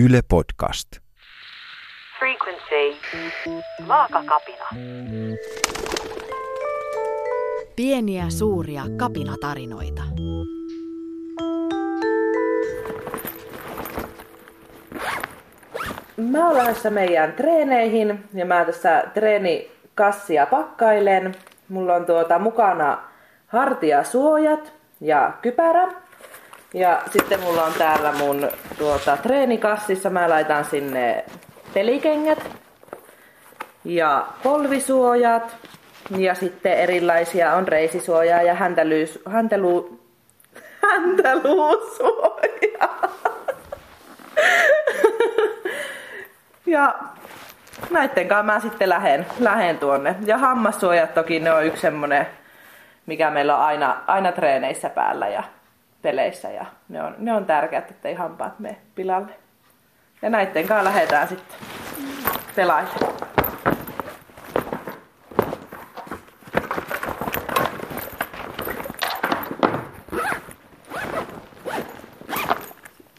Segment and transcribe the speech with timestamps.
[0.00, 0.88] Yle Podcast.
[2.18, 3.00] Frequency.
[3.88, 4.64] Vaakakapina.
[7.76, 10.02] Pieniä suuria kapinatarinoita.
[16.16, 21.34] Mä oon lähdössä meidän treeneihin ja mä tässä treenikassia pakkailen.
[21.68, 22.98] Mulla on tuota mukana
[23.46, 26.07] hartiasuojat ja kypärä.
[26.74, 31.24] Ja sitten mulla on täällä mun tuota, treenikassissa, mä laitan sinne
[31.74, 32.50] pelikengät
[33.84, 35.56] ja polvisuojat.
[36.16, 40.00] Ja sitten erilaisia on reisisuojaa ja häntälyys, häntelu,
[40.82, 43.02] häntäluusuojaa.
[46.66, 46.94] ja
[47.90, 50.14] näitten kanssa mä sitten lähen, lähen tuonne.
[50.26, 52.26] Ja hammassuojat toki ne on yksi semmonen,
[53.06, 55.42] mikä meillä on aina, aina treeneissä päällä ja
[56.02, 56.50] peleissä.
[56.50, 59.32] Ja ne on, ne on tärkeät, ettei hampaat mene pilalle.
[60.22, 61.58] Ja näitten kanssa lähdetään sitten
[62.56, 63.18] pelailemaan.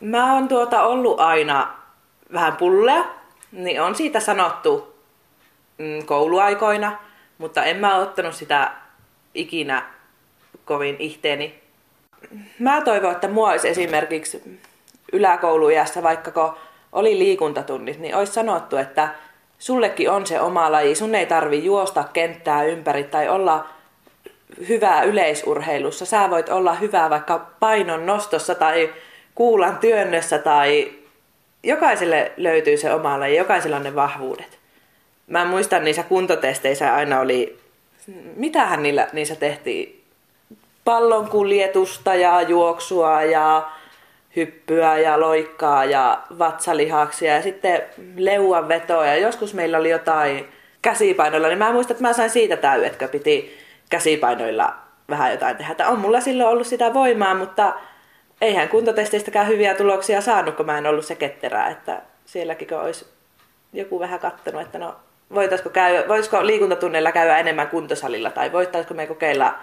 [0.02, 1.74] Mä oon tuota ollut aina
[2.34, 3.06] vähän pullea,
[3.52, 4.96] niin on siitä sanottu
[5.78, 6.98] mm, kouluaikoina,
[7.38, 8.72] mutta en mä ottanut sitä
[9.34, 9.84] ikinä
[10.66, 11.64] kovin ihteeni.
[12.60, 14.60] Mä toivon, että mua olisi esimerkiksi
[15.14, 16.54] yläkoulujässä, vaikka kun
[16.92, 19.10] oli liikuntatunnit, niin olisi sanottu, että
[19.60, 23.70] sullekin on se oma laji, sun ei tarvi juosta kenttää ympäri tai olla
[24.68, 26.06] hyvää yleisurheilussa.
[26.06, 28.94] Sä voit olla hyvä vaikka painon nostossa tai
[29.36, 30.92] kuulan työnnössä tai
[31.64, 34.60] jokaiselle löytyy se oma laji, jokaisella on ne vahvuudet.
[35.28, 37.60] Mä muistan niissä kuntotesteissä aina oli,
[38.36, 39.99] mitähän niillä, niissä tehtiin?
[40.86, 43.70] Pallon kuljetusta ja juoksua ja
[44.36, 47.82] hyppyä ja loikkaa ja vatsalihaksia ja sitten
[48.16, 50.50] leuan vetoa ja joskus meillä oli jotain
[50.82, 53.58] käsipainoilla, niin mä muistan, että mä sain siitä täydetkö piti
[53.90, 54.76] käsipainoilla
[55.10, 55.72] vähän jotain tehdä.
[55.72, 57.74] Että on mulla silloin ollut sitä voimaa, mutta
[58.42, 63.06] eihän kuntotesteistäkään hyviä tuloksia saanut, kun mä en ollut se ketterää, että sielläkin olisi
[63.74, 64.96] joku vähän kattonut, että no
[65.34, 69.56] voitaisiko, käydä, voisiko liikuntatunneilla käydä enemmän kuntosalilla tai voitaisiko me kokeilla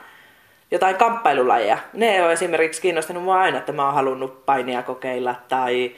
[0.70, 1.78] jotain kamppailulajeja.
[1.92, 5.92] Ne on esimerkiksi kiinnostanut mua aina, että mä oon halunnut painia kokeilla tai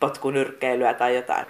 [0.00, 1.46] potkunyrkkeilyä tai jotain.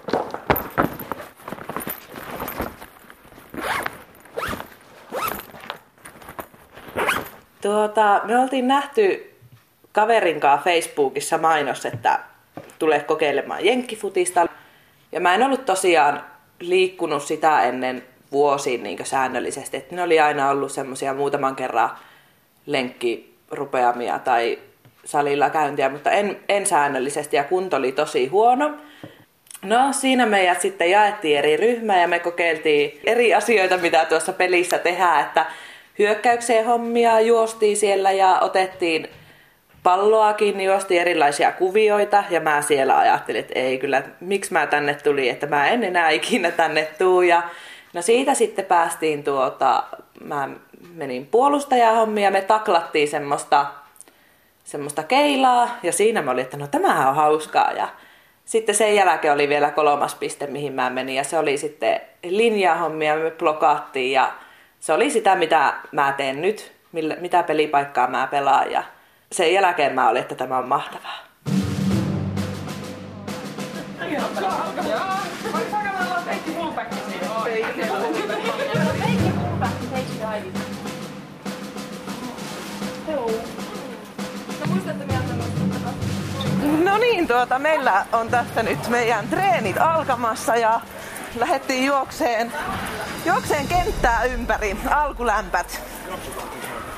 [7.63, 9.35] Tuota, me oltiin nähty
[9.93, 12.21] kaverin kanssa Facebookissa mainos, että
[12.79, 14.47] tulee kokeilemaan jenkkifutista.
[15.13, 16.25] Ja mä en ollut tosiaan
[16.61, 18.03] liikkunut sitä ennen
[18.33, 19.77] vuosiin niin säännöllisesti.
[19.77, 21.91] Että ne oli aina ollut semmoisia muutaman kerran
[22.73, 24.59] lenkkirupeamia tai
[25.05, 28.71] salilla käyntiä, mutta en, en säännöllisesti ja kunto oli tosi huono.
[29.63, 34.79] No siinä meidät sitten jaettiin eri ryhmää ja me kokeiltiin eri asioita, mitä tuossa pelissä
[34.79, 35.47] tehdään, että
[35.99, 39.09] hyökkäykseen hommia juostiin siellä ja otettiin
[39.83, 44.95] palloakin, niin juosti erilaisia kuvioita ja mä siellä ajattelin, että ei kyllä, miksi mä tänne
[44.95, 47.23] tuli, että mä en enää ikinä tänne tuu.
[47.23, 47.43] Ja
[47.93, 49.85] no siitä sitten päästiin tuota,
[50.25, 50.49] mä
[50.95, 53.67] menin puolustajahommia ja me taklattiin semmoista,
[54.65, 55.69] semmoista keilaa.
[55.83, 57.73] Ja siinä mä olin, että no tämähän on hauskaa.
[57.73, 57.89] Ja
[58.45, 61.15] sitten sen jälkeen oli vielä kolmas piste, mihin mä menin.
[61.15, 64.13] Ja se oli sitten linjahommia, me blokaattiin.
[64.13, 64.33] Ja
[64.81, 66.73] se oli sitä, mitä mä teen nyt,
[67.21, 68.71] mitä pelipaikkaa mä pelaan.
[68.71, 68.83] Ja
[69.33, 71.31] sen jälkeen mä olin, että tämä on mahtavaa.
[86.91, 90.81] No niin, tuota, meillä on tässä nyt meidän treenit alkamassa ja
[91.39, 92.53] lähdettiin juokseen,
[93.25, 95.83] juokseen kenttää ympäri, alkulämpät.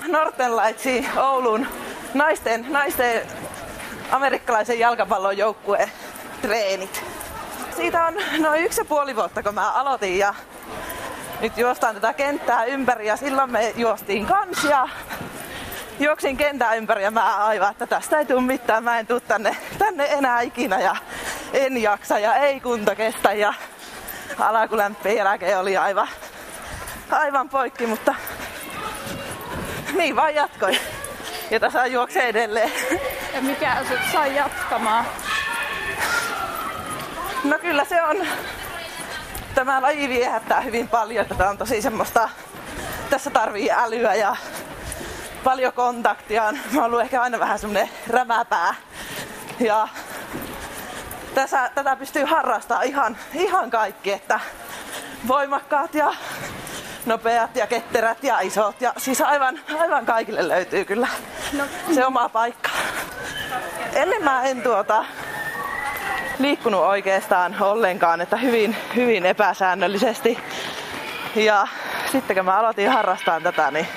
[0.08, 1.66] Northern Lightsi Oulun
[2.14, 3.22] naisten, naisten
[4.10, 5.92] amerikkalaisen jalkapallon joukkueen
[6.42, 7.04] treenit.
[7.76, 10.34] Siitä on noin yksi ja puoli vuotta, kun mä aloitin ja
[11.40, 14.88] nyt juostaan tätä kenttää ympäri ja silloin me juostiin kansia.
[16.02, 19.56] Juoksin kentää ympäri ja mä aivan, että tästä ei tule mitään, mä en tuu tänne,
[19.78, 20.96] tänne enää ikinä ja
[21.52, 23.54] en jaksa ja ei kunto kestä ja
[24.38, 26.08] alakulämpien jälkeen oli aivan,
[27.10, 28.14] aivan poikki, mutta
[29.92, 30.78] niin vaan jatkoin
[31.50, 32.72] ja tässä juoksee edelleen.
[33.34, 35.06] Ja mikä sut sai jatkamaan?
[37.44, 38.16] No kyllä se on.
[39.54, 41.26] Tämä laji viehättää hyvin paljon.
[41.26, 42.28] Tätä on tosi semmoista,
[43.10, 44.36] tässä tarvii älyä ja
[45.44, 46.52] paljon kontaktia.
[46.52, 48.74] Mä oon ollut ehkä aina vähän semmonen rämäpää.
[49.60, 49.88] Ja
[51.34, 54.40] tässä, tätä pystyy harrastamaan ihan, ihan kaikki, että
[55.28, 56.14] voimakkaat ja
[57.06, 58.80] nopeat ja ketterät ja isot.
[58.80, 61.08] Ja siis aivan, aivan kaikille löytyy kyllä
[61.52, 61.64] no.
[61.94, 62.70] se oma paikka.
[63.92, 65.04] Ennen mä en tuota,
[66.38, 70.38] liikkunut oikeastaan ollenkaan, että hyvin, hyvin epäsäännöllisesti.
[71.34, 71.66] Ja
[72.12, 73.88] sitten kun mä aloitin harrastaa tätä, niin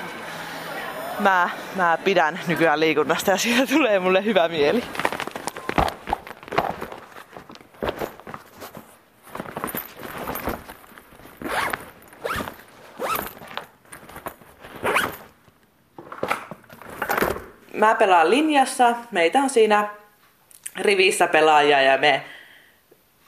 [1.20, 4.84] mä, mä pidän nykyään liikunnasta ja siitä tulee mulle hyvä mieli.
[17.74, 19.88] Mä pelaan linjassa, meitä on siinä
[20.76, 22.24] rivissä pelaajia ja me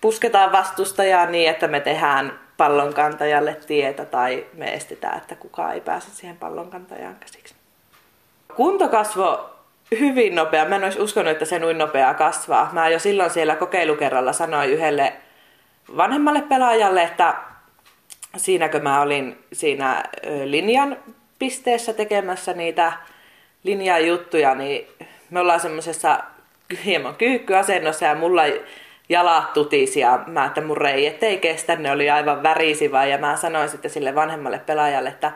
[0.01, 6.09] pusketaan vastustajaa niin, että me tehdään pallonkantajalle tietä tai me estetään, että kukaan ei pääse
[6.11, 7.56] siihen pallonkantajaan käsiksi.
[8.57, 9.49] Kunto kasvo
[9.99, 10.65] hyvin nopea.
[10.65, 12.69] Mä en olisi uskonut, että se noin nopeaa kasvaa.
[12.73, 15.13] Mä jo silloin siellä kokeilukerralla sanoin yhdelle
[15.97, 17.35] vanhemmalle pelaajalle, että
[18.37, 20.03] siinäkö mä olin siinä
[20.43, 20.97] linjan
[21.39, 22.93] pisteessä tekemässä niitä
[23.63, 24.87] linjajuttuja, niin
[25.29, 26.19] me ollaan semmoisessa
[26.85, 28.43] hieman kyykkyasennossa ja mulla
[29.09, 33.35] jalat tutisi ja mä, että mun reijet ei kestä, ne oli aivan värisivä ja mä
[33.35, 35.31] sanoin sitten sille vanhemmalle pelaajalle, että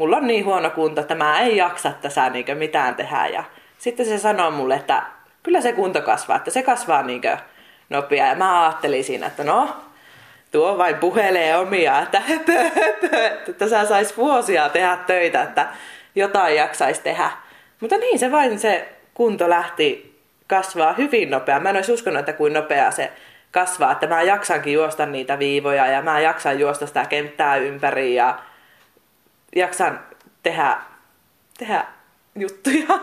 [0.00, 3.44] mulla on niin huono kunto, että mä en jaksa tässä niin mitään tehdä ja
[3.78, 5.02] sitten se sanoi mulle, että
[5.42, 7.22] kyllä se kunto kasvaa, että se kasvaa niin
[7.90, 9.68] nopea ja mä ajattelin siinä, että no,
[10.52, 15.66] tuo vain puhelee omia, että höpö, höpö, että tässä saisi vuosia tehdä töitä, että
[16.14, 17.30] jotain jaksaisi tehdä.
[17.80, 21.60] Mutta niin se vain se kunto lähti kasvaa hyvin nopea.
[21.60, 23.12] Mä en olisi uskonut, että kuin nopeaa se
[23.50, 28.38] kasvaa, että mä jaksankin juosta niitä viivoja ja mä jaksan juosta sitä kenttää ympäri ja
[29.56, 30.00] jaksan
[30.42, 30.78] tehdä,
[31.58, 31.84] tehdä
[32.36, 32.98] juttuja.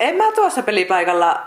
[0.00, 1.46] En mä tuossa pelipaikalla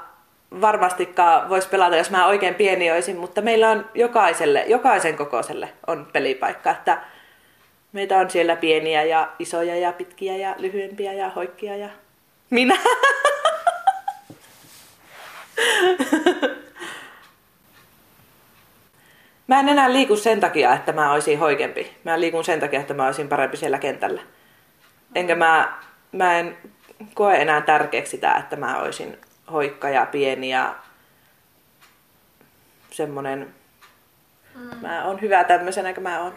[0.62, 6.08] varmastikaan voisi pelata, jos mä oikein pieni olisin, mutta meillä on jokaiselle, jokaisen kokoiselle on
[6.14, 7.02] pelipaikka, että
[7.92, 11.90] meitä on siellä pieniä ja isoja ja pitkiä ja lyhyempiä ja hoikkia ja
[12.50, 12.78] minä.
[19.48, 21.98] Mä en enää liiku sen takia, että mä olisin hoikempi.
[22.04, 24.22] Mä liikun sen takia, että mä olisin parempi siellä kentällä.
[25.16, 25.80] Enkä mä,
[26.12, 26.58] mä en
[27.14, 29.18] koe enää tärkeäksi sitä, että mä olisin
[29.52, 30.76] hoikka ja pieni ja
[32.92, 33.54] semmonen...
[34.56, 34.78] Mm.
[34.82, 36.34] Mä oon hyvä tämmöisenä kuin mä oon.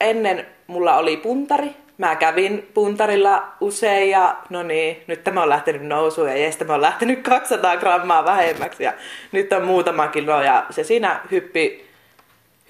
[0.00, 5.82] Ennen mulla oli puntari, mä kävin puntarilla usein ja no niin, nyt tämä on lähtenyt
[5.82, 8.92] nousuun ja jes, tämä on lähtenyt 200 grammaa vähemmäksi ja
[9.32, 11.89] nyt on muutama kilo ja se siinä hyppi,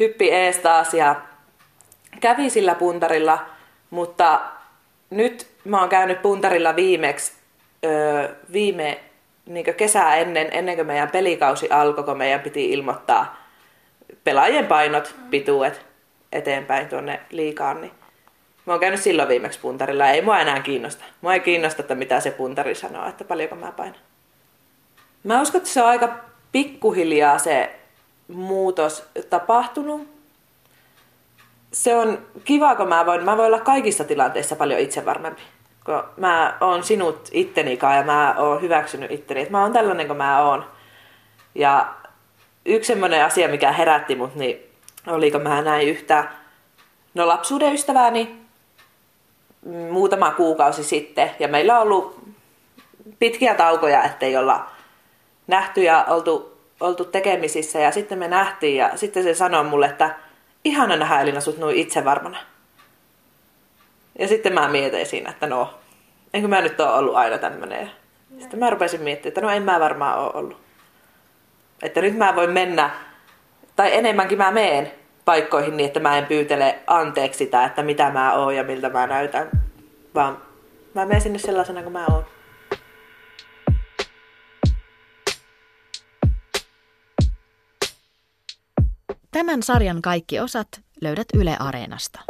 [0.01, 1.17] hyppi ees taas ja
[2.21, 3.47] kävi sillä puntarilla,
[3.91, 4.41] mutta
[5.11, 7.33] nyt mä oon käynyt puntarilla viimeksi
[7.85, 9.01] öö, viime
[9.47, 13.37] niin kesää ennen, ennen kuin meidän pelikausi alkoi, kun meidän piti ilmoittaa
[14.25, 15.87] pelaajien painot, pituudet
[16.33, 17.93] eteenpäin tuonne liikaan, niin
[18.67, 21.05] Mä oon käynyt silloin viimeksi puntarilla ei mua enää kiinnosta.
[21.21, 24.01] Mua ei kiinnosta, että mitä se puntari sanoo, että paljonko mä painan.
[25.25, 26.15] Mä uskon, että se on aika
[26.53, 27.80] pikkuhiljaa se
[28.33, 30.09] muutos tapahtunut.
[31.73, 35.43] Se on kiva, kun mä voin, mä voin olla kaikissa tilanteissa paljon itsevarmempi.
[35.85, 40.17] Kun mä oon sinut ittenikaan ja mä oon hyväksynyt itteni, että mä oon tällainen kuin
[40.17, 40.65] mä oon.
[41.55, 41.95] Ja
[42.65, 44.71] yksi semmoinen asia, mikä herätti mut, niin
[45.07, 46.25] oliko mä näin yhtä
[47.15, 48.41] no lapsuuden ystävääni,
[49.91, 52.21] muutama kuukausi sitten ja meillä on ollut
[53.19, 54.67] pitkiä taukoja, ettei olla
[55.47, 60.15] nähty ja oltu, oltu tekemisissä ja sitten me nähtiin ja sitten se sanoi mulle, että
[60.65, 62.39] ihana nähdä Elina sut noin itsevarmana.
[64.19, 65.75] Ja sitten mä mietin siinä, että no,
[66.35, 67.91] enkö mä nyt ole ollut aina tämmönen.
[68.39, 70.61] Sitten mä rupesin miettimään, että no en mä varmaan ole ollut.
[71.83, 72.91] Että nyt mä voin mennä,
[73.77, 74.93] tai enemmänkin mä meen
[75.25, 79.07] paikkoihin niin, että mä en pyytele anteeksi sitä, että mitä mä oon ja miltä mä
[79.07, 79.51] näytän,
[80.15, 80.39] vaan
[80.95, 82.27] mä menen sinne sellaisena kuin mä oon.
[89.41, 90.69] Tämän sarjan kaikki osat
[91.01, 92.21] löydät Yle Areenasta.